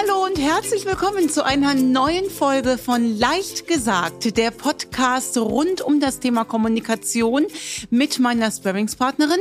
[0.00, 5.98] Hallo und herzlich willkommen zu einer neuen Folge von Leicht gesagt, der Podcast rund um
[5.98, 7.46] das Thema Kommunikation
[7.90, 9.40] mit meiner Sparringspartnerin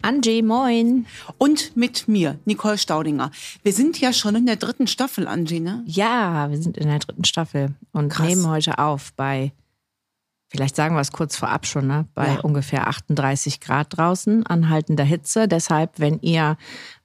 [0.00, 1.06] Angie, moin.
[1.36, 3.32] Und mit mir, Nicole Staudinger.
[3.62, 5.82] Wir sind ja schon in der dritten Staffel, Angie, ne?
[5.86, 8.26] Ja, wir sind in der dritten Staffel und Krass.
[8.26, 9.52] nehmen heute auf bei,
[10.48, 12.08] vielleicht sagen wir es kurz vorab schon, ne?
[12.14, 12.40] bei ja.
[12.40, 15.48] ungefähr 38 Grad draußen, anhaltender Hitze.
[15.48, 16.56] Deshalb, wenn ihr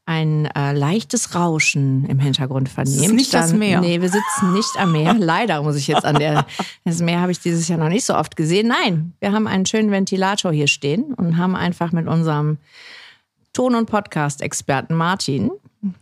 [0.07, 2.97] ein äh, leichtes Rauschen im Hintergrund vernehmt.
[2.97, 3.81] Das ist nicht dann, das Meer.
[3.81, 5.13] Nee, wir sitzen nicht am Meer.
[5.19, 6.45] Leider muss ich jetzt an der.
[6.85, 8.69] Das Meer habe ich dieses Jahr noch nicht so oft gesehen.
[8.69, 12.57] Nein, wir haben einen schönen Ventilator hier stehen und haben einfach mit unserem
[13.51, 15.51] Ton- und Podcast-Experten Martin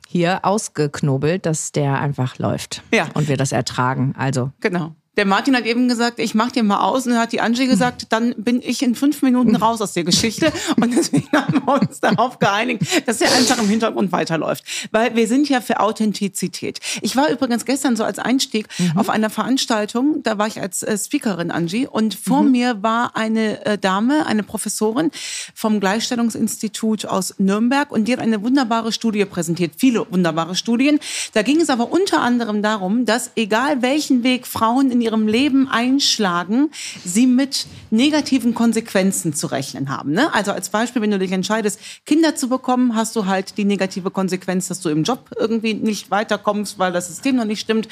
[0.08, 2.84] hier ausgeknobelt, dass der einfach läuft.
[2.94, 3.08] Ja.
[3.16, 4.14] Und wir das ertragen.
[4.18, 4.52] Also.
[4.60, 4.94] Genau.
[5.18, 7.06] Der Martin hat eben gesagt, ich mach dir mal aus.
[7.06, 10.04] Und dann hat die Angie gesagt, dann bin ich in fünf Minuten raus aus der
[10.04, 10.52] Geschichte.
[10.82, 14.64] Und deswegen haben wir uns darauf geeinigt, dass er einfach im Hintergrund weiterläuft.
[14.92, 16.80] Weil wir sind ja für Authentizität.
[17.02, 18.98] Ich war übrigens gestern so als Einstieg mhm.
[18.98, 21.88] auf einer Veranstaltung, da war ich als äh, Speakerin, Angie.
[21.88, 22.52] Und vor mhm.
[22.52, 25.12] mir war eine äh, Dame, eine Professorin
[25.54, 27.92] vom Gleichstellungsinstitut aus Nürnberg.
[27.92, 29.74] Und die hat eine wunderbare Studie präsentiert.
[29.78, 31.00] Viele wunderbare Studien.
[31.34, 35.68] Da ging es aber unter anderem darum, dass egal welchen Weg Frauen in ihrem Leben
[35.70, 36.72] einschlagen,
[37.04, 40.12] sie mit negativen Konsequenzen zu rechnen haben.
[40.12, 40.34] Ne?
[40.34, 44.12] Also als Beispiel, wenn du dich entscheidest, Kinder zu bekommen, hast du halt die negative
[44.12, 47.88] Konsequenz, dass du im Job irgendwie nicht weiterkommst, weil das System noch nicht stimmt.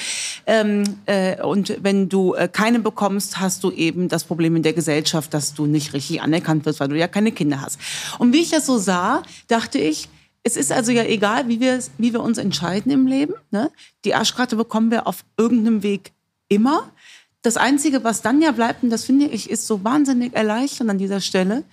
[0.45, 4.73] Ähm, äh, und wenn du äh, keine bekommst, hast du eben das Problem in der
[4.73, 7.80] Gesellschaft, dass du nicht richtig anerkannt wirst, weil du ja keine Kinder hast.
[8.17, 10.09] Und wie ich das so sah, dachte ich,
[10.44, 13.34] es ist also ja egal, wie wir, wie wir uns entscheiden im Leben.
[13.52, 13.72] Ne?
[14.03, 16.11] Die Arschkarte bekommen wir auf irgendeinem Weg
[16.50, 16.91] immer.
[17.44, 20.98] Das Einzige, was dann ja bleibt, und das finde ich, ist so wahnsinnig erleichternd an
[20.98, 21.64] dieser Stelle,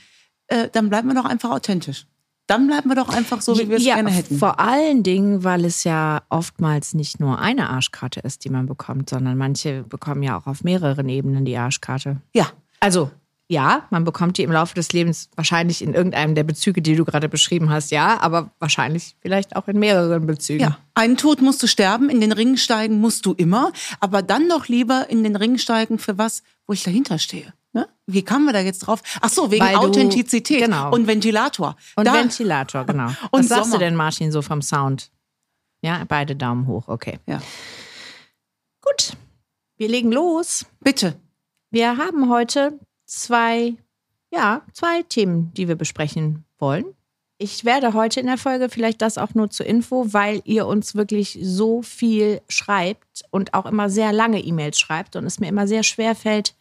[0.49, 2.07] äh, dann bleiben wir doch einfach authentisch.
[2.49, 4.37] Dann bleiben wir doch einfach so, wie wir es ja, gerne hätten.
[4.37, 9.09] Vor allen Dingen, weil es ja oftmals nicht nur eine Arschkarte ist, die man bekommt,
[9.09, 12.21] sondern manche bekommen ja auch auf mehreren Ebenen die Arschkarte.
[12.35, 12.51] Ja.
[12.81, 13.13] Also
[13.51, 17.05] ja, man bekommt die im Laufe des Lebens wahrscheinlich in irgendeinem der Bezüge, die du
[17.05, 20.61] gerade beschrieben hast, ja, aber wahrscheinlich vielleicht auch in mehreren Bezügen.
[20.61, 24.49] Ja, einen Tod musst du sterben, in den Ring steigen musst du immer, aber dann
[24.49, 27.53] doch lieber in den Ring steigen für was, wo ich dahinter stehe.
[27.73, 27.89] Ne?
[28.07, 29.03] Wie kamen wir da jetzt drauf?
[29.21, 30.93] Ach so, wegen Weil Authentizität genau.
[30.93, 31.75] und Ventilator.
[31.97, 32.15] Und da.
[32.15, 33.09] Ventilator, genau.
[33.33, 35.11] und was sagst du denn, Martin, so vom Sound?
[35.83, 37.19] Ja, beide Daumen hoch, okay.
[37.27, 37.43] Ja.
[38.81, 39.17] Gut,
[39.77, 40.67] wir legen los.
[40.79, 41.17] Bitte.
[41.73, 42.79] Wir haben heute
[43.11, 43.75] zwei,
[44.31, 46.85] ja, zwei Themen, die wir besprechen wollen.
[47.39, 50.95] Ich werde heute in der Folge vielleicht das auch nur zur Info, weil ihr uns
[50.95, 55.67] wirklich so viel schreibt und auch immer sehr lange E-Mails schreibt und es mir immer
[55.67, 56.55] sehr schwer fällt,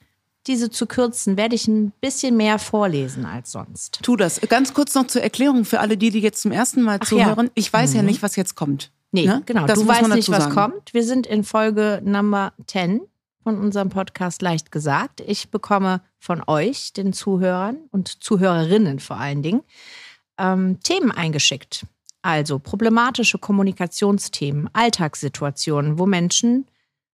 [0.47, 3.99] diese zu kürzen, werde ich ein bisschen mehr vorlesen als sonst.
[4.01, 4.39] Tu das.
[4.41, 7.47] Ganz kurz noch zur Erklärung für alle, die, die jetzt zum ersten Mal Ach zuhören.
[7.47, 7.51] Ja.
[7.55, 7.95] Ich weiß mhm.
[7.97, 8.91] ja nicht, was jetzt kommt.
[9.11, 9.43] Nee, ne?
[9.45, 9.65] genau.
[9.65, 10.93] Das du weißt nicht, was kommt.
[10.93, 13.01] Wir sind in Folge Nummer 10
[13.49, 15.21] von unserem Podcast leicht gesagt.
[15.21, 19.63] Ich bekomme von euch, den Zuhörern und Zuhörerinnen vor allen Dingen,
[20.37, 21.87] ähm, Themen eingeschickt.
[22.21, 26.67] Also problematische Kommunikationsthemen, Alltagssituationen, wo Menschen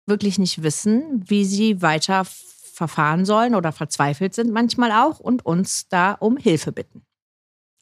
[0.07, 5.87] wirklich nicht wissen, wie sie weiter verfahren sollen oder verzweifelt sind manchmal auch und uns
[5.87, 7.05] da um Hilfe bitten.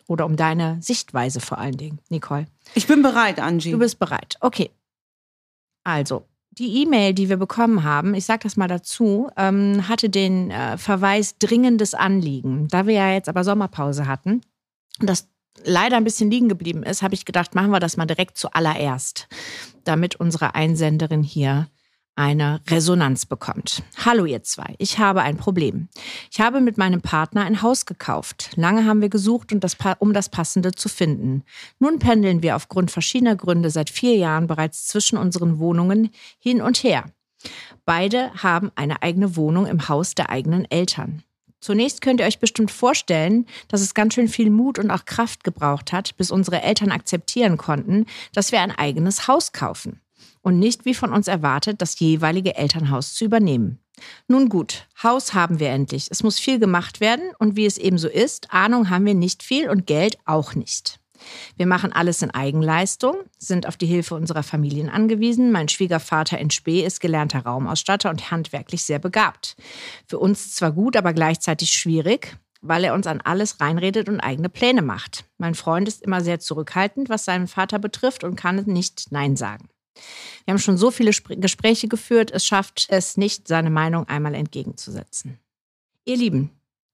[0.10, 2.48] Oder um deine Sichtweise vor allen Dingen, Nicole.
[2.74, 3.72] Ich bin bereit, Angie.
[3.72, 4.36] Du bist bereit.
[4.42, 4.72] Okay.
[5.86, 10.52] Also, die E-Mail, die wir bekommen haben, ich sage das mal dazu, ähm, hatte den
[10.52, 12.68] äh, Verweis dringendes Anliegen.
[12.68, 14.42] Da wir ja jetzt aber Sommerpause hatten
[15.00, 15.30] und das
[15.64, 19.28] leider ein bisschen liegen geblieben ist, habe ich gedacht, machen wir das mal direkt zuallererst,
[19.84, 21.68] damit unsere Einsenderin hier
[22.16, 23.84] eine Resonanz bekommt.
[24.06, 25.88] Hallo ihr zwei, ich habe ein Problem.
[26.32, 28.52] Ich habe mit meinem Partner ein Haus gekauft.
[28.56, 31.44] Lange haben wir gesucht, um das, Passende zu finden.
[31.80, 36.84] Nun pendeln wir aufgrund verschiedener Gründe seit vier Jahren bereits zwischen unseren Wohnungen hin und
[36.84, 37.06] her.
[37.86, 41.24] Beide haben eine eigene Wohnung im Haus der eigenen Eltern.
[41.60, 45.44] Zunächst könnt ihr euch bestimmt vorstellen, dass es ganz schön viel Mut und auch Kraft
[45.44, 50.02] gebraucht hat, bis unsere Eltern akzeptieren konnten, dass wir ein eigenes Haus kaufen
[50.42, 53.80] und nicht wie von uns erwartet, das jeweilige Elternhaus zu übernehmen.
[54.28, 56.08] Nun gut, Haus haben wir endlich.
[56.10, 59.44] Es muss viel gemacht werden und wie es eben so ist, Ahnung haben wir nicht
[59.44, 61.00] viel und Geld auch nicht.
[61.56, 65.52] Wir machen alles in Eigenleistung, sind auf die Hilfe unserer Familien angewiesen.
[65.52, 69.56] Mein Schwiegervater in Spee ist gelernter Raumausstatter und handwerklich sehr begabt.
[70.08, 74.50] Für uns zwar gut, aber gleichzeitig schwierig, weil er uns an alles reinredet und eigene
[74.50, 75.26] Pläne macht.
[75.38, 79.70] Mein Freund ist immer sehr zurückhaltend, was seinen Vater betrifft und kann nicht Nein sagen.
[80.46, 85.40] Wir haben schon so viele Gespräche geführt, es schafft es nicht, seine Meinung einmal entgegenzusetzen.
[86.06, 86.52] Ihr Lieben,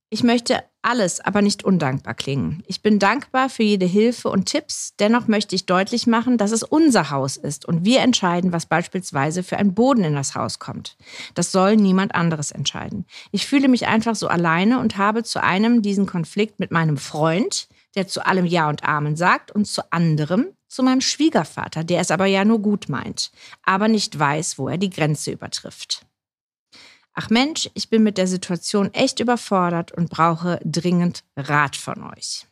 [0.09, 2.63] Ich möchte alles, aber nicht undankbar klingen.
[2.65, 4.93] Ich bin dankbar für jede Hilfe und Tipps.
[4.99, 9.43] Dennoch möchte ich deutlich machen, dass es unser Haus ist und wir entscheiden, was beispielsweise
[9.43, 10.95] für ein Boden in das Haus kommt.
[11.33, 13.05] Das soll niemand anderes entscheiden.
[13.31, 17.67] Ich fühle mich einfach so alleine und habe zu einem diesen Konflikt mit meinem Freund,
[17.95, 22.11] der zu allem Ja und Amen sagt, und zu anderem zu meinem Schwiegervater, der es
[22.11, 23.31] aber ja nur gut meint,
[23.63, 26.05] aber nicht weiß, wo er die Grenze übertrifft.
[27.13, 32.45] Ach Mensch, ich bin mit der Situation echt überfordert und brauche dringend Rat von euch.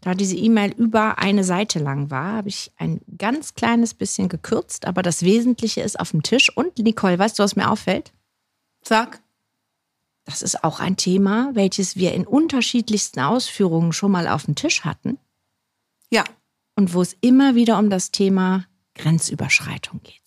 [0.00, 4.86] Da diese E-Mail über eine Seite lang war, habe ich ein ganz kleines bisschen gekürzt,
[4.86, 6.54] aber das Wesentliche ist auf dem Tisch.
[6.54, 8.12] Und Nicole, weißt du, was mir auffällt?
[8.82, 9.20] Sag.
[10.24, 14.84] Das ist auch ein Thema, welches wir in unterschiedlichsten Ausführungen schon mal auf dem Tisch
[14.84, 15.18] hatten.
[16.10, 16.24] Ja.
[16.78, 18.64] Und wo es immer wieder um das Thema
[18.94, 20.22] Grenzüberschreitung geht.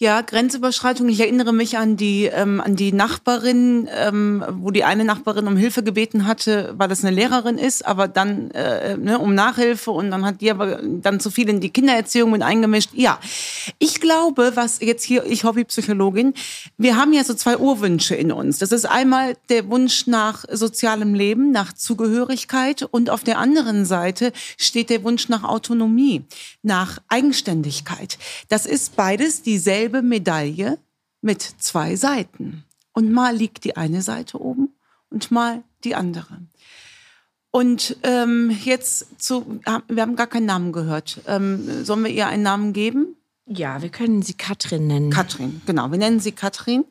[0.00, 1.08] Ja, Grenzüberschreitung.
[1.08, 5.56] Ich erinnere mich an die ähm, an die Nachbarin, ähm, wo die eine Nachbarin um
[5.56, 10.12] Hilfe gebeten hatte, weil das eine Lehrerin ist, aber dann äh, ne, um Nachhilfe und
[10.12, 12.90] dann hat die aber dann zu viel in die Kindererziehung mit eingemischt.
[12.92, 13.18] Ja,
[13.80, 16.32] ich glaube, was jetzt hier ich Hobbypsychologin,
[16.76, 18.58] wir haben ja so zwei Urwünsche in uns.
[18.58, 24.32] Das ist einmal der Wunsch nach sozialem Leben, nach Zugehörigkeit und auf der anderen Seite
[24.58, 26.22] steht der Wunsch nach Autonomie,
[26.62, 28.16] nach Eigenständigkeit.
[28.48, 30.78] Das ist beides dieselbe dieselbe Medaille
[31.20, 32.64] mit zwei Seiten.
[32.92, 34.74] Und mal liegt die eine Seite oben
[35.10, 36.38] und mal die andere.
[37.50, 41.20] Und ähm, jetzt zu, wir haben gar keinen Namen gehört.
[41.26, 43.16] Ähm, sollen wir ihr einen Namen geben?
[43.46, 45.10] Ja, wir können sie Katrin nennen.
[45.10, 45.90] Katrin, genau.
[45.90, 46.84] Wir nennen sie Katrin.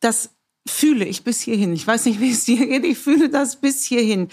[0.00, 0.30] Das
[0.66, 1.72] fühle ich bis hierhin.
[1.72, 2.84] Ich weiß nicht, wie es dir geht.
[2.84, 4.28] Ich fühle das bis hierhin.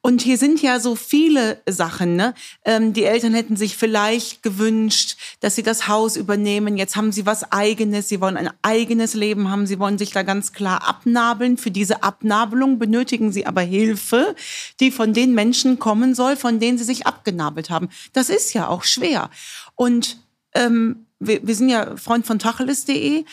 [0.00, 2.16] Und hier sind ja so viele Sachen.
[2.16, 2.34] Ne?
[2.64, 6.76] Ähm, die Eltern hätten sich vielleicht gewünscht, dass sie das Haus übernehmen.
[6.76, 8.08] Jetzt haben sie was Eigenes.
[8.08, 9.66] Sie wollen ein eigenes Leben haben.
[9.66, 11.56] Sie wollen sich da ganz klar abnabeln.
[11.58, 14.34] Für diese Abnabelung benötigen sie aber Hilfe,
[14.80, 17.88] die von den Menschen kommen soll, von denen sie sich abgenabelt haben.
[18.12, 19.30] Das ist ja auch schwer.
[19.74, 20.18] Und
[20.54, 23.24] ähm, wir, wir sind ja Freund von Tacheles.de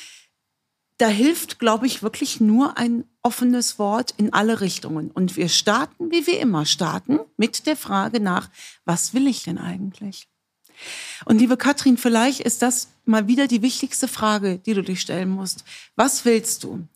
[1.01, 5.09] da hilft, glaube ich, wirklich nur ein offenes Wort in alle Richtungen.
[5.09, 8.51] Und wir starten, wie wir immer starten, mit der Frage nach,
[8.85, 10.27] was will ich denn eigentlich?
[11.25, 15.29] Und liebe Katrin, vielleicht ist das mal wieder die wichtigste Frage, die du dich stellen
[15.29, 15.63] musst.
[15.95, 16.87] Was willst du?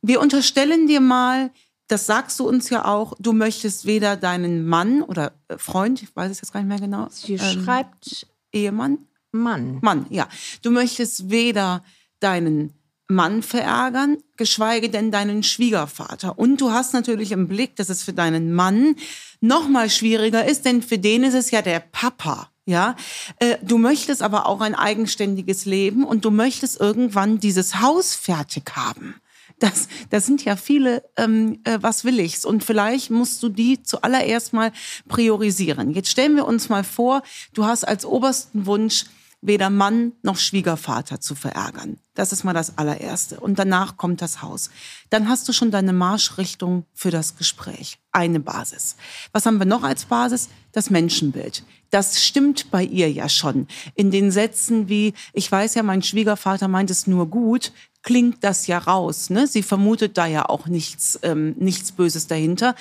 [0.00, 1.50] Wir unterstellen dir mal,
[1.88, 6.14] das sagst du uns ja auch, du möchtest weder deinen Mann oder äh, Freund, ich
[6.14, 7.08] weiß es jetzt gar nicht mehr genau.
[7.10, 8.98] Sie ähm, schreibt Ehemann?
[9.32, 9.78] Mann.
[9.82, 10.28] Mann, ja.
[10.62, 11.82] Du möchtest weder
[12.20, 12.79] deinen
[13.10, 16.38] Mann verärgern, geschweige denn deinen Schwiegervater.
[16.38, 18.96] Und du hast natürlich im Blick, dass es für deinen Mann
[19.40, 22.48] noch mal schwieriger ist, denn für den ist es ja der Papa.
[22.66, 22.94] Ja,
[23.40, 28.70] äh, du möchtest aber auch ein eigenständiges Leben und du möchtest irgendwann dieses Haus fertig
[28.76, 29.16] haben.
[29.58, 32.44] Das, das sind ja viele, ähm, äh, was will ich's?
[32.44, 34.72] Und vielleicht musst du die zuallererst mal
[35.08, 35.92] priorisieren.
[35.92, 37.22] Jetzt stellen wir uns mal vor,
[37.52, 39.04] du hast als obersten Wunsch,
[39.42, 41.98] weder Mann noch Schwiegervater zu verärgern.
[42.14, 43.40] Das ist mal das allererste.
[43.40, 44.70] Und danach kommt das Haus.
[45.08, 47.98] Dann hast du schon deine Marschrichtung für das Gespräch.
[48.12, 48.96] Eine Basis.
[49.32, 50.50] Was haben wir noch als Basis?
[50.72, 51.64] Das Menschenbild.
[51.88, 53.66] Das stimmt bei ihr ja schon.
[53.94, 57.72] In den Sätzen wie, ich weiß ja, mein Schwiegervater meint es nur gut,
[58.02, 59.30] klingt das ja raus.
[59.30, 59.46] Ne?
[59.46, 62.74] Sie vermutet da ja auch nichts, ähm, nichts Böses dahinter.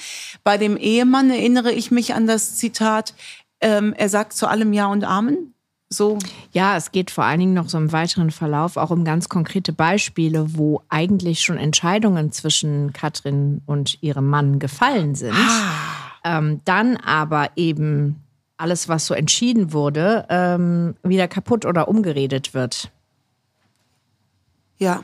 [0.44, 3.13] Bei dem Ehemann erinnere ich mich an das Zitat,
[3.62, 5.53] ähm, er sagt zu allem Ja und Amen
[5.89, 6.19] so.
[6.51, 9.74] Ja, es geht vor allen Dingen noch so im weiteren Verlauf auch um ganz konkrete
[9.74, 15.36] Beispiele, wo eigentlich schon Entscheidungen zwischen Katrin und ihrem Mann gefallen sind.
[15.36, 16.38] Ah.
[16.38, 18.22] Ähm, dann aber eben
[18.58, 22.91] alles, was so entschieden wurde, ähm, wieder kaputt oder umgeredet wird.
[24.77, 25.03] Ja.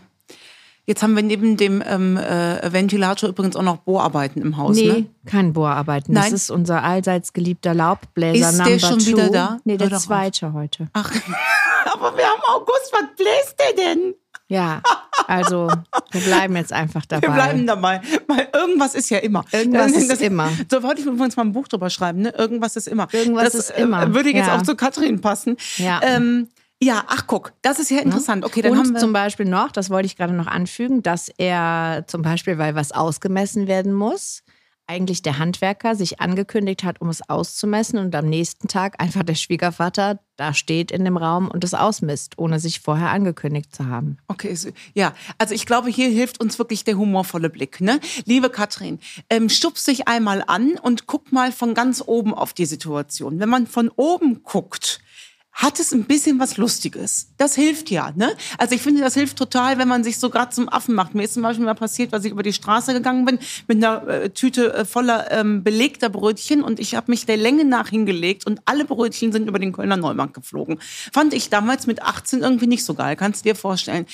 [0.88, 4.76] Jetzt haben wir neben dem ähm, äh, Ventilator übrigens auch noch Bohrarbeiten im Haus.
[4.76, 5.06] Nee, ne?
[5.26, 6.14] kein Bohrarbeiten.
[6.14, 6.26] Nein.
[6.26, 9.08] Das ist unser allseits geliebter Laubbläser ist der schon two.
[9.08, 9.60] wieder da?
[9.64, 10.88] Nee, der zweite heute.
[10.94, 11.12] Ach,
[11.94, 12.92] aber wir haben August.
[12.92, 14.14] Was bläst der denn?
[14.48, 14.84] Ja,
[15.26, 15.72] also
[16.12, 17.28] wir bleiben jetzt einfach dabei.
[17.28, 19.44] Wir bleiben dabei, weil irgendwas ist ja immer.
[19.52, 20.52] Irgendwas das, ist das, immer.
[20.70, 22.22] So wollte ich übrigens mal ein Buch drüber schreiben.
[22.22, 22.30] Ne?
[22.38, 23.08] Irgendwas ist immer.
[23.12, 24.04] Irgendwas das, ist immer.
[24.04, 24.58] Äh, würde jetzt ja.
[24.58, 25.58] auch zu Katrin passen.
[25.78, 26.00] Ja.
[26.04, 26.48] Ähm,
[26.82, 28.44] ja, ach guck, das ist ja interessant.
[28.44, 31.30] Okay, dann und haben wir zum Beispiel noch, das wollte ich gerade noch anfügen, dass
[31.38, 34.44] er zum Beispiel, weil was ausgemessen werden muss,
[34.88, 39.36] eigentlich der Handwerker sich angekündigt hat, um es auszumessen und am nächsten Tag einfach der
[39.36, 44.18] Schwiegervater da steht in dem Raum und es ausmisst, ohne sich vorher angekündigt zu haben.
[44.28, 44.56] Okay,
[44.94, 47.82] ja, also ich glaube, hier hilft uns wirklich der humorvolle Blick.
[47.82, 48.00] Ne?
[48.26, 52.66] Liebe Katrin, ähm, stupst dich einmal an und guck mal von ganz oben auf die
[52.66, 53.40] Situation.
[53.40, 55.00] Wenn man von oben guckt,
[55.56, 57.30] hat es ein bisschen was Lustiges.
[57.38, 58.36] Das hilft ja, ne?
[58.58, 61.16] Also ich finde, das hilft total, wenn man sich so gerade zum Affen macht.
[61.16, 64.06] Mir ist zum Beispiel mal passiert, dass ich über die Straße gegangen bin mit einer
[64.06, 68.46] äh, Tüte äh, voller ähm, belegter Brötchen und ich habe mich der Länge nach hingelegt
[68.46, 70.78] und alle Brötchen sind über den Kölner Neumarkt geflogen.
[71.14, 74.06] Fand ich damals mit 18 irgendwie nicht so geil, kannst du dir vorstellen.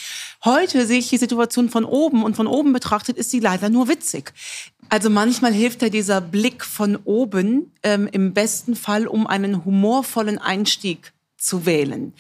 [0.46, 3.88] Heute sehe ich die Situation von oben und von oben betrachtet ist sie leider nur
[3.88, 4.32] witzig.
[4.90, 10.38] Also manchmal hilft ja dieser Blick von oben ähm, im besten Fall, um einen humorvollen
[10.38, 12.14] Einstieg zu wählen.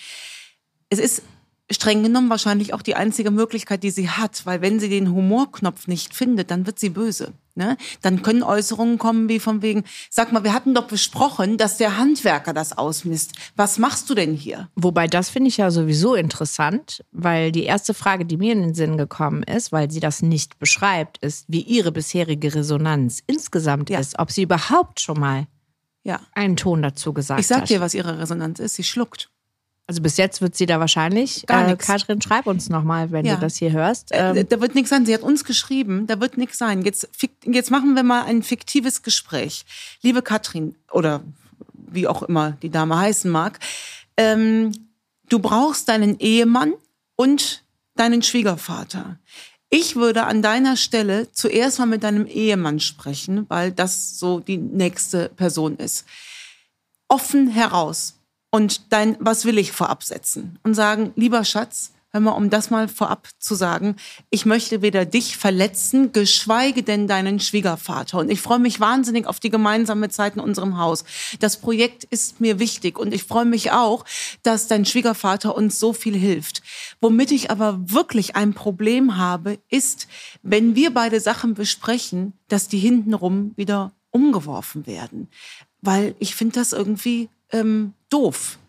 [0.89, 1.23] Es ist
[1.73, 5.87] streng genommen wahrscheinlich auch die einzige Möglichkeit, die sie hat, weil wenn sie den Humorknopf
[5.87, 7.33] nicht findet, dann wird sie böse.
[7.53, 7.77] Ne?
[8.01, 11.97] Dann können Äußerungen kommen wie von wegen, sag mal, wir hatten doch besprochen, dass der
[11.97, 13.33] Handwerker das ausmisst.
[13.57, 14.69] Was machst du denn hier?
[14.75, 18.73] Wobei das finde ich ja sowieso interessant, weil die erste Frage, die mir in den
[18.73, 23.99] Sinn gekommen ist, weil sie das nicht beschreibt, ist, wie ihre bisherige Resonanz insgesamt ja.
[23.99, 25.47] ist, ob sie überhaupt schon mal
[26.03, 26.19] ja.
[26.33, 27.41] einen Ton dazu gesagt hat.
[27.41, 28.75] Ich sag dir, was ihre Resonanz ist.
[28.75, 29.29] Sie schluckt.
[29.87, 31.45] Also bis jetzt wird sie da wahrscheinlich.
[31.47, 33.35] Gar äh, Katrin, schreib uns nochmal, wenn ja.
[33.35, 34.11] du das hier hörst.
[34.13, 35.05] Äh, ähm, da wird nichts sein.
[35.05, 36.83] Sie hat uns geschrieben, da wird nichts sein.
[36.83, 37.09] Jetzt,
[37.43, 39.65] jetzt machen wir mal ein fiktives Gespräch.
[40.01, 41.21] Liebe Katrin, oder
[41.73, 43.59] wie auch immer die Dame heißen mag,
[44.15, 44.71] ähm,
[45.27, 46.73] du brauchst deinen Ehemann
[47.17, 47.63] und
[47.95, 49.19] deinen Schwiegervater.
[49.73, 54.57] Ich würde an deiner Stelle zuerst mal mit deinem Ehemann sprechen, weil das so die
[54.57, 56.05] nächste Person ist.
[57.07, 58.19] Offen heraus
[58.51, 62.69] und dein Was will ich vorab setzen und sagen, lieber Schatz, hör mal, um das
[62.69, 63.95] mal vorab zu sagen,
[64.29, 68.17] ich möchte weder dich verletzen, geschweige denn deinen Schwiegervater.
[68.19, 71.05] Und ich freue mich wahnsinnig auf die gemeinsame Zeit in unserem Haus.
[71.39, 74.05] Das Projekt ist mir wichtig und ich freue mich auch,
[74.43, 76.61] dass dein Schwiegervater uns so viel hilft.
[76.99, 80.07] Womit ich aber wirklich ein Problem habe, ist,
[80.43, 85.29] wenn wir beide Sachen besprechen, dass die hintenrum wieder umgeworfen werden.
[85.81, 88.59] Weil ich finde das irgendwie ähm, doof.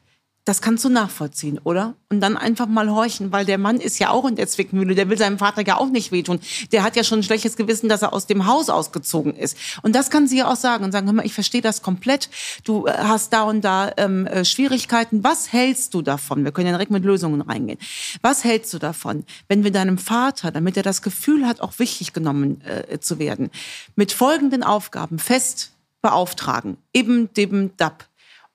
[0.45, 1.95] Das kannst du nachvollziehen, oder?
[2.09, 5.09] Und dann einfach mal horchen, weil der Mann ist ja auch in der Zwickmühle, der
[5.09, 6.41] will seinem Vater ja auch nicht wehtun.
[6.73, 9.57] Der hat ja schon ein schlechtes Gewissen, dass er aus dem Haus ausgezogen ist.
[9.83, 12.29] Und das kann sie ja auch sagen und sagen, hör mal, ich verstehe das komplett.
[12.65, 15.23] Du äh, hast da und da ähm, äh, Schwierigkeiten.
[15.23, 16.43] Was hältst du davon?
[16.43, 17.79] Wir können ja direkt mit Lösungen reingehen.
[18.21, 22.15] Was hältst du davon, wenn wir deinem Vater, damit er das Gefühl hat, auch wichtig
[22.15, 23.51] genommen äh, zu werden,
[23.95, 25.71] mit folgenden Aufgaben fest
[26.01, 26.79] beauftragen?
[26.93, 28.09] Eben dem DAP.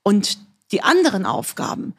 [0.04, 1.94] Und die anderen Aufgaben,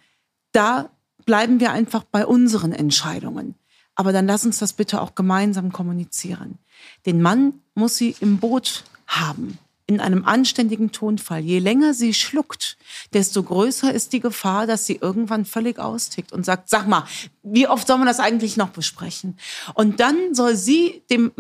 [0.53, 0.91] da
[1.25, 3.55] bleiben wir einfach bei unseren Entscheidungen.
[3.95, 6.59] Aber dann lass uns das bitte auch gemeinsam kommunizieren.
[7.05, 9.59] Den Mann muss sie im Boot haben,
[9.89, 11.41] in einem anständigen Tonfall.
[11.41, 12.77] Je länger sie schluckt,
[13.13, 17.05] desto größer ist die Gefahr, dass sie irgendwann völlig austickt und sagt, sag mal,
[17.43, 19.37] wie oft soll man das eigentlich noch besprechen?
[19.75, 21.33] Und dann soll sie dem,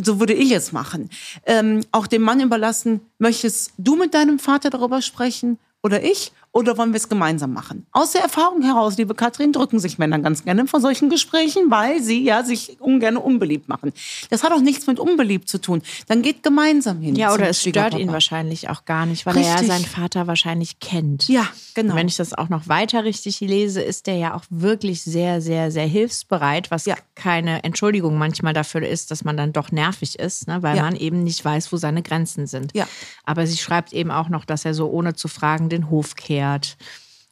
[0.00, 1.10] so würde ich es machen,
[1.44, 6.78] ähm, auch dem Mann überlassen, möchtest du mit deinem Vater darüber sprechen oder ich oder
[6.78, 7.86] wollen wir es gemeinsam machen?
[7.92, 12.02] Aus der Erfahrung heraus, liebe Katrin, drücken sich Männer ganz gerne vor solchen Gesprächen, weil
[12.02, 13.92] sie ja sich ungern unbeliebt machen.
[14.30, 15.82] Das hat auch nichts mit unbeliebt zu tun.
[16.08, 17.14] Dann geht gemeinsam hin.
[17.14, 19.54] Ja, oder es stört ihn wahrscheinlich auch gar nicht, weil richtig.
[19.54, 21.28] er ja seinen Vater wahrscheinlich kennt.
[21.28, 21.92] Ja, genau.
[21.92, 25.42] Und wenn ich das auch noch weiter richtig lese, ist er ja auch wirklich sehr,
[25.42, 26.96] sehr, sehr hilfsbereit, was ja.
[27.16, 30.82] keine Entschuldigung manchmal dafür ist, dass man dann doch nervig ist, ne, weil ja.
[30.84, 32.74] man eben nicht weiß, wo seine Grenzen sind.
[32.74, 32.88] Ja.
[33.26, 36.45] Aber sie schreibt eben auch noch, dass er so ohne zu fragen den Hof kehrt
[36.46, 36.76] feiert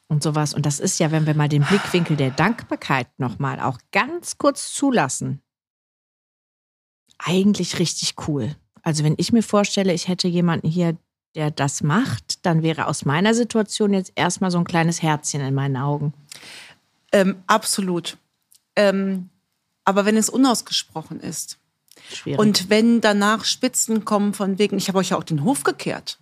[0.07, 0.53] und sowas.
[0.53, 4.73] Und das ist ja, wenn wir mal den Blickwinkel der Dankbarkeit nochmal auch ganz kurz
[4.73, 5.41] zulassen,
[7.17, 8.55] eigentlich richtig cool.
[8.83, 10.97] Also wenn ich mir vorstelle, ich hätte jemanden hier,
[11.33, 15.53] der das macht, dann wäre aus meiner Situation jetzt erstmal so ein kleines Herzchen in
[15.53, 16.13] meinen Augen.
[17.11, 18.17] Ähm, absolut.
[18.75, 19.29] Ähm,
[19.85, 21.57] aber wenn es unausgesprochen ist
[22.11, 22.39] Schwierig.
[22.39, 26.19] und wenn danach Spitzen kommen von wegen, ich habe euch ja auch den Hof gekehrt.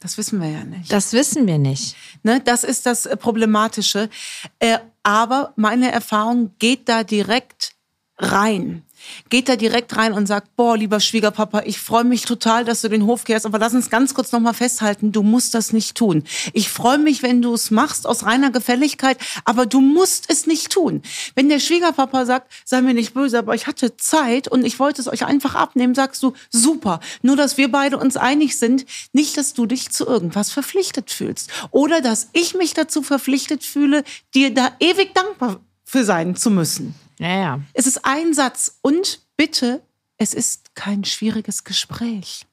[0.00, 0.92] Das wissen wir ja nicht.
[0.92, 1.96] Das wissen wir nicht.
[2.22, 4.10] Ne, das ist das äh, Problematische.
[4.58, 7.72] Äh, aber meine Erfahrung geht da direkt
[8.18, 8.82] rein
[9.30, 12.88] geht da direkt rein und sagt, boah, lieber Schwiegerpapa, ich freue mich total, dass du
[12.88, 16.24] den Hof kehrst, aber lass uns ganz kurz nochmal festhalten, du musst das nicht tun.
[16.52, 20.72] Ich freue mich, wenn du es machst aus reiner Gefälligkeit, aber du musst es nicht
[20.72, 21.02] tun.
[21.34, 25.00] Wenn der Schwiegerpapa sagt, sei mir nicht böse, aber ich hatte Zeit und ich wollte
[25.00, 29.36] es euch einfach abnehmen, sagst du, super, nur dass wir beide uns einig sind, nicht,
[29.36, 34.52] dass du dich zu irgendwas verpflichtet fühlst oder dass ich mich dazu verpflichtet fühle, dir
[34.52, 36.94] da ewig dankbar für sein zu müssen.
[37.18, 37.60] Ja, ja.
[37.72, 39.82] Es ist ein Satz und bitte,
[40.16, 42.46] es ist kein schwieriges Gespräch.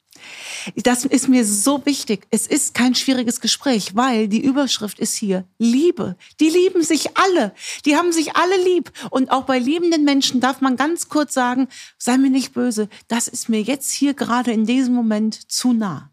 [0.75, 2.27] Das ist mir so wichtig.
[2.29, 6.15] Es ist kein schwieriges Gespräch, weil die Überschrift ist hier Liebe.
[6.39, 7.53] Die lieben sich alle.
[7.85, 8.91] Die haben sich alle lieb.
[9.09, 13.27] Und auch bei liebenden Menschen darf man ganz kurz sagen, sei mir nicht böse, das
[13.27, 16.11] ist mir jetzt hier gerade in diesem Moment zu nah.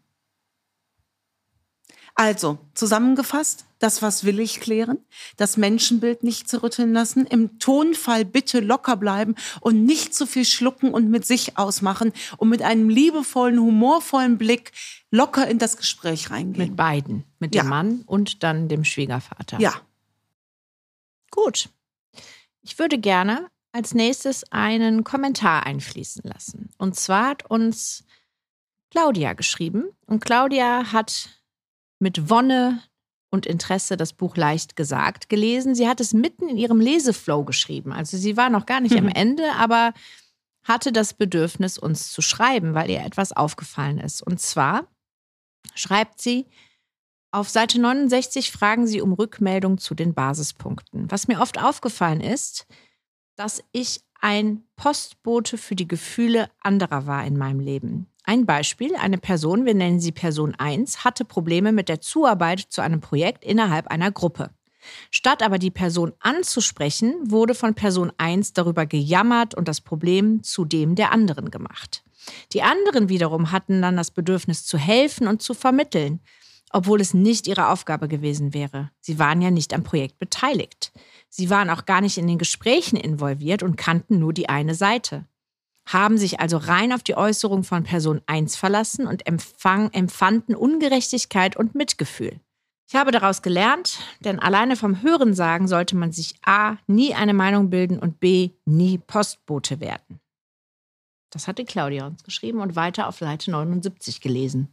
[2.15, 4.99] Also, zusammengefasst, das, was will ich klären,
[5.37, 10.93] das Menschenbild nicht zerrütteln lassen, im Tonfall bitte locker bleiben und nicht zu viel schlucken
[10.93, 14.71] und mit sich ausmachen und mit einem liebevollen, humorvollen Blick
[15.11, 16.67] locker in das Gespräch reingehen.
[16.69, 17.63] Mit beiden, mit Ja.
[17.63, 19.59] dem Mann und dann dem Schwiegervater.
[19.59, 19.73] Ja,
[21.31, 21.69] Gut.
[22.61, 26.69] Ich würde gerne als nächstes einen Kommentar einfließen lassen.
[26.77, 28.03] Und zwar hat uns
[28.91, 29.85] Claudia geschrieben.
[30.05, 31.29] Und Claudia hat
[31.99, 32.81] mit Wonne
[33.31, 35.75] und Interesse das Buch leicht gesagt gelesen.
[35.75, 37.91] Sie hat es mitten in ihrem Leseflow geschrieben.
[37.91, 39.11] Also sie war noch gar nicht am Mhm.
[39.13, 39.93] Ende, aber
[40.63, 44.21] hatte das Bedürfnis, uns zu schreiben, weil ihr etwas aufgefallen ist.
[44.21, 44.87] Und zwar
[45.73, 46.47] schreibt sie,
[47.31, 51.11] auf Seite 69 fragen Sie um Rückmeldung zu den Basispunkten.
[51.11, 52.65] Was mir oft aufgefallen ist,
[53.35, 58.08] dass ich ein Postbote für die Gefühle anderer war in meinem Leben.
[58.23, 62.81] Ein Beispiel, eine Person, wir nennen sie Person 1, hatte Probleme mit der Zuarbeit zu
[62.81, 64.51] einem Projekt innerhalb einer Gruppe.
[65.11, 70.65] Statt aber die Person anzusprechen, wurde von Person 1 darüber gejammert und das Problem zu
[70.65, 72.03] dem der anderen gemacht.
[72.53, 76.19] Die anderen wiederum hatten dann das Bedürfnis zu helfen und zu vermitteln,
[76.71, 78.91] obwohl es nicht ihre Aufgabe gewesen wäre.
[79.01, 80.91] Sie waren ja nicht am Projekt beteiligt.
[81.29, 85.25] Sie waren auch gar nicht in den Gesprächen involviert und kannten nur die eine Seite.
[85.91, 91.57] Haben sich also rein auf die Äußerung von Person 1 verlassen und empfang, empfanden Ungerechtigkeit
[91.57, 92.39] und Mitgefühl.
[92.87, 96.77] Ich habe daraus gelernt, denn alleine vom Hörensagen sollte man sich A.
[96.85, 98.51] nie eine Meinung bilden und B.
[98.65, 100.19] nie Postbote werden.
[101.31, 104.69] Das hatte Claudia uns geschrieben und weiter auf Seite 79 gelesen.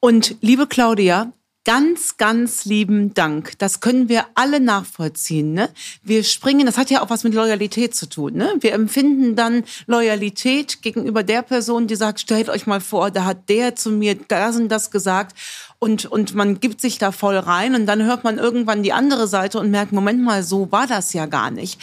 [0.00, 1.32] Und liebe Claudia,
[1.64, 3.58] ganz, ganz lieben Dank.
[3.58, 5.54] Das können wir alle nachvollziehen.
[5.54, 5.70] Ne?
[6.02, 8.34] Wir springen, das hat ja auch was mit Loyalität zu tun.
[8.34, 8.54] Ne?
[8.60, 13.48] Wir empfinden dann Loyalität gegenüber der Person, die sagt, stellt euch mal vor, da hat
[13.48, 15.36] der zu mir das und das gesagt.
[15.78, 19.26] Und, und man gibt sich da voll rein und dann hört man irgendwann die andere
[19.26, 21.80] Seite und merkt, Moment mal, so war das ja gar nicht.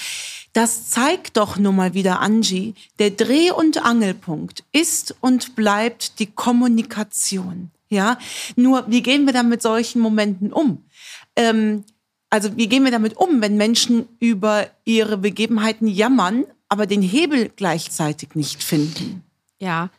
[0.53, 6.25] Das zeigt doch nun mal wieder, Angie, der Dreh- und Angelpunkt ist und bleibt die
[6.25, 7.71] Kommunikation.
[7.91, 8.17] Ja,
[8.55, 10.86] nur wie gehen wir dann mit solchen Momenten um?
[11.36, 11.83] Ähm,
[12.29, 17.51] also wie gehen wir damit um, wenn Menschen über ihre Begebenheiten jammern, aber den Hebel
[17.53, 19.24] gleichzeitig nicht finden?
[19.59, 19.89] Ja,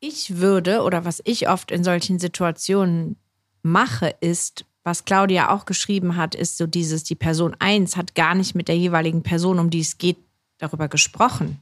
[0.00, 3.16] ich würde oder was ich oft in solchen Situationen
[3.62, 8.34] mache, ist, was Claudia auch geschrieben hat, ist so dieses, die Person 1 hat gar
[8.34, 10.16] nicht mit der jeweiligen Person, um die es geht,
[10.56, 11.60] darüber gesprochen.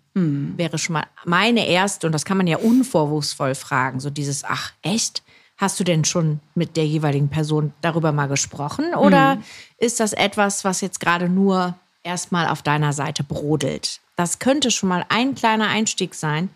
[0.57, 4.73] Wäre schon mal meine erste, und das kann man ja unvorwurfsvoll fragen, so dieses, ach
[4.83, 5.25] echt?
[5.59, 8.95] Hast du denn schon mit der jeweiligen Person darüber mal gesprochen?
[8.95, 9.39] Oder
[9.77, 14.01] ist das etwas, was jetzt gerade nur erstmal auf deiner Seite brodelt?
[14.15, 16.49] Das könnte schon mal ein kleiner Einstieg sein,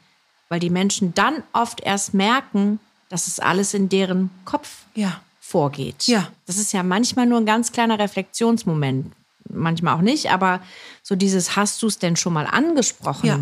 [0.49, 5.21] weil die Menschen dann oft erst merken, dass es alles in deren Kopf Ja.
[5.41, 6.07] vorgeht.
[6.07, 6.29] Ja.
[6.47, 9.13] Das ist ja manchmal nur ein ganz kleiner Reflexionsmoment.
[9.51, 10.61] Manchmal auch nicht, aber
[11.03, 13.27] so dieses, hast du es denn schon mal angesprochen?
[13.27, 13.41] Ja.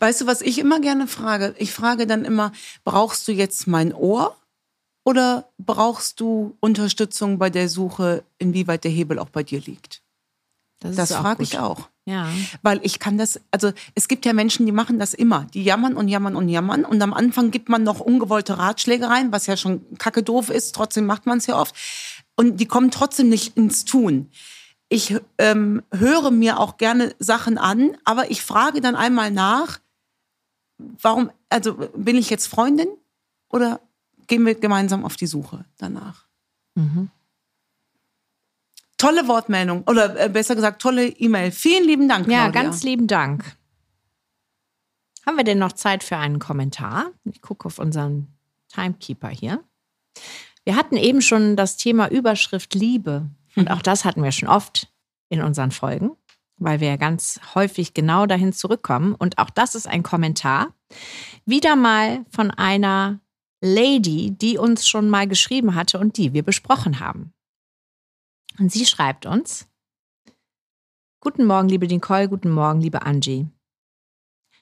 [0.00, 1.54] Weißt du, was ich immer gerne frage?
[1.58, 2.52] Ich frage dann immer,
[2.84, 4.34] brauchst du jetzt mein Ohr
[5.08, 10.02] oder brauchst du Unterstützung bei der Suche, inwieweit der Hebel auch bei dir liegt?
[10.80, 11.88] Das, Das frage ich auch.
[12.04, 12.28] Ja.
[12.60, 15.46] Weil ich kann das, also es gibt ja Menschen, die machen das immer.
[15.54, 16.84] Die jammern und jammern und jammern.
[16.84, 20.74] Und am Anfang gibt man noch ungewollte Ratschläge rein, was ja schon kacke doof ist.
[20.74, 21.74] Trotzdem macht man es ja oft.
[22.36, 24.30] Und die kommen trotzdem nicht ins Tun.
[24.90, 29.80] Ich ähm, höre mir auch gerne Sachen an, aber ich frage dann einmal nach,
[30.76, 32.88] warum, also bin ich jetzt Freundin
[33.48, 33.80] oder
[34.28, 36.26] gehen wir gemeinsam auf die Suche danach?
[36.74, 37.10] Mhm.
[38.96, 41.50] Tolle Wortmeldung oder äh, besser gesagt tolle E-Mail.
[41.50, 42.26] Vielen lieben Dank.
[42.28, 42.62] Ja, Claudia.
[42.62, 43.56] ganz lieben Dank.
[45.26, 47.10] Haben wir denn noch Zeit für einen Kommentar?
[47.24, 48.28] Ich gucke auf unseren
[48.68, 49.62] Timekeeper hier.
[50.64, 53.28] Wir hatten eben schon das Thema Überschrift Liebe.
[53.54, 54.88] Und auch das hatten wir schon oft
[55.28, 56.10] in unseren Folgen,
[56.56, 59.14] weil wir ja ganz häufig genau dahin zurückkommen.
[59.14, 60.74] Und auch das ist ein Kommentar.
[61.44, 63.20] Wieder mal von einer
[63.60, 67.32] Lady, die uns schon mal geschrieben hatte und die wir besprochen haben.
[68.58, 69.68] Und sie schreibt uns,
[71.20, 73.48] Guten Morgen, liebe Nicole, guten Morgen, liebe Angie.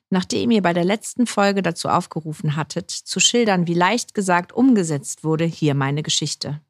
[0.08, 5.24] Nachdem ihr bei der letzten Folge dazu aufgerufen hattet, zu schildern, wie leicht gesagt umgesetzt
[5.24, 6.62] wurde, hier meine Geschichte.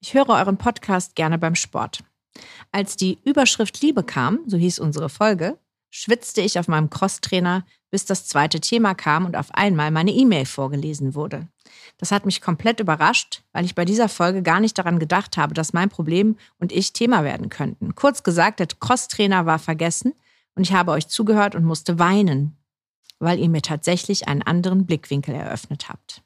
[0.00, 2.04] Ich höre euren Podcast gerne beim Sport.
[2.72, 5.58] Als die Überschrift Liebe kam, so hieß unsere Folge,
[5.90, 10.46] schwitzte ich auf meinem Crosstrainer, bis das zweite Thema kam und auf einmal meine E-Mail
[10.46, 11.48] vorgelesen wurde.
[11.96, 15.54] Das hat mich komplett überrascht, weil ich bei dieser Folge gar nicht daran gedacht habe,
[15.54, 17.94] dass mein Problem und ich Thema werden könnten.
[17.94, 20.14] Kurz gesagt, der Crosstrainer war vergessen
[20.54, 22.56] und ich habe euch zugehört und musste weinen,
[23.18, 26.22] weil ihr mir tatsächlich einen anderen Blickwinkel eröffnet habt.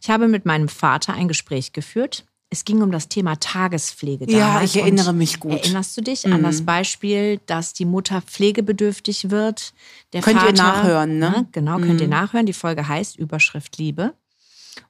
[0.00, 2.24] Ich habe mit meinem Vater ein Gespräch geführt.
[2.50, 4.30] Es ging um das Thema Tagespflege.
[4.30, 4.74] Ja, damals.
[4.74, 5.52] ich erinnere Und mich gut.
[5.52, 6.32] Erinnerst du dich Mhm.
[6.34, 9.72] an das Beispiel, dass die Mutter pflegebedürftig wird?
[10.12, 11.46] Der Könnt ihr Vater, nachhören, ne?
[11.52, 12.12] Genau, könnt ihr Mhm.
[12.12, 12.46] nachhören.
[12.46, 14.14] Die Folge heißt Überschrift Liebe.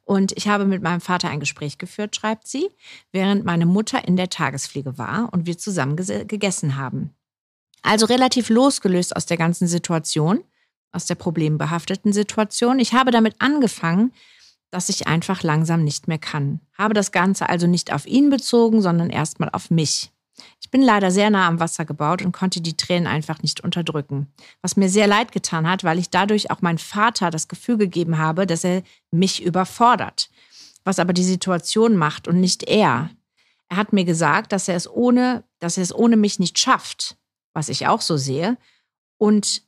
[0.05, 2.69] Und ich habe mit meinem Vater ein Gespräch geführt, schreibt sie,
[3.13, 7.11] während meine Mutter in der Tagespflege war und wir zusammen gegessen haben.
[7.83, 10.43] Also relativ losgelöst aus der ganzen Situation,
[10.93, 12.79] aus der problembehafteten Situation.
[12.79, 14.13] Ich habe damit angefangen,
[14.71, 16.61] dass ich einfach langsam nicht mehr kann.
[16.77, 20.11] Habe das Ganze also nicht auf ihn bezogen, sondern erstmal auf mich.
[20.61, 24.33] Ich bin leider sehr nah am Wasser gebaut und konnte die Tränen einfach nicht unterdrücken.
[24.63, 28.19] Was mir sehr leid getan hat, weil ich dadurch auch meinem Vater das Gefühl gegeben
[28.19, 30.31] habe, dass er mich überfordert.
[30.85, 33.11] Was aber die Situation macht und nicht er.
[33.69, 37.17] Er hat mir gesagt, dass er es ohne, dass er es ohne mich nicht schafft,
[37.53, 38.57] was ich auch so sehe.
[39.19, 39.63] Und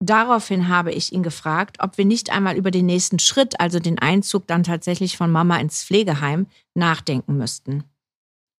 [0.00, 3.98] daraufhin habe ich ihn gefragt, ob wir nicht einmal über den nächsten Schritt, also den
[3.98, 7.84] Einzug dann tatsächlich von Mama ins Pflegeheim, nachdenken müssten.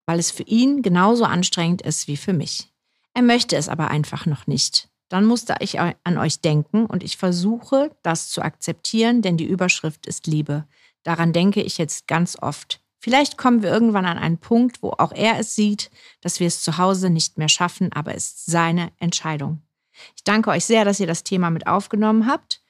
[0.06, 2.72] Weil es für ihn genauso anstrengend ist wie für mich.
[3.14, 4.88] Er möchte es aber einfach noch nicht.
[5.08, 10.06] Dann musste ich an euch denken und ich versuche, das zu akzeptieren, denn die Überschrift
[10.06, 10.66] ist Liebe.
[11.02, 12.80] Daran denke ich jetzt ganz oft.
[12.98, 16.62] Vielleicht kommen wir irgendwann an einen Punkt, wo auch er es sieht, dass wir es
[16.62, 19.60] zu Hause nicht mehr schaffen, aber es ist seine Entscheidung.
[20.16, 22.62] Ich danke euch sehr, dass ihr das Thema mit aufgenommen habt.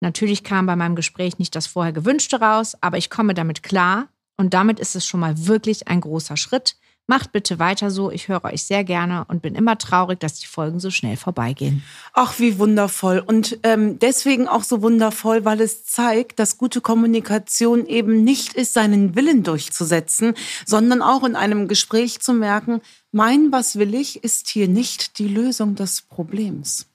[0.00, 4.08] Natürlich kam bei meinem Gespräch nicht das vorher gewünschte raus, aber ich komme damit klar
[4.36, 6.76] und damit ist es schon mal wirklich ein großer Schritt.
[7.10, 10.46] Macht bitte weiter so, ich höre euch sehr gerne und bin immer traurig, dass die
[10.46, 11.82] Folgen so schnell vorbeigehen.
[12.12, 13.24] Ach, wie wundervoll.
[13.26, 18.74] Und ähm, deswegen auch so wundervoll, weil es zeigt, dass gute Kommunikation eben nicht ist,
[18.74, 20.34] seinen Willen durchzusetzen,
[20.66, 25.28] sondern auch in einem Gespräch zu merken, mein Was will ich ist hier nicht die
[25.28, 26.88] Lösung des Problems.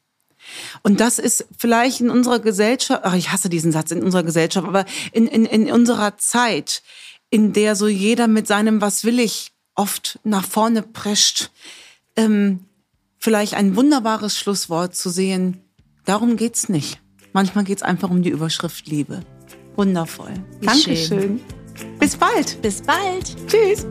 [0.84, 4.68] Und das ist vielleicht in unserer Gesellschaft, ach, ich hasse diesen Satz, in unserer Gesellschaft,
[4.68, 6.84] aber in, in, in unserer Zeit,
[7.32, 11.52] in der so jeder mit seinem Was will ich oft nach vorne prescht,
[12.16, 12.66] ähm,
[13.18, 15.62] vielleicht ein wunderbares Schlusswort zu sehen.
[16.06, 17.00] Darum geht's nicht.
[17.32, 19.22] Manchmal geht's einfach um die Überschrift Liebe.
[19.76, 20.34] Wundervoll.
[20.60, 21.42] Wie Dankeschön.
[22.00, 22.62] Bis bald.
[22.62, 23.36] Bis bald!
[23.48, 23.86] Tschüss.